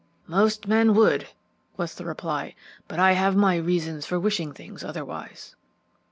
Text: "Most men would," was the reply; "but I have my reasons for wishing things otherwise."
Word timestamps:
"Most 0.25 0.67
men 0.67 0.95
would," 0.95 1.27
was 1.77 1.93
the 1.93 2.05
reply; 2.05 2.55
"but 2.87 2.97
I 2.97 3.11
have 3.11 3.35
my 3.35 3.57
reasons 3.57 4.03
for 4.03 4.19
wishing 4.19 4.51
things 4.51 4.83
otherwise." 4.83 5.55